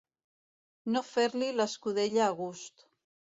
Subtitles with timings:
[0.95, 2.89] No fer-li l'escudella a gust.